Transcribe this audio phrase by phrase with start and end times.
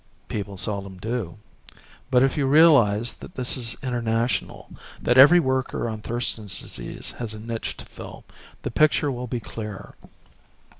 [0.29, 1.37] "People seldom do.
[2.09, 7.35] But if you realize that this is international, that every worker on Thurston's Disease has
[7.35, 8.23] a niche to fill,
[8.63, 9.93] the picture will be clearer.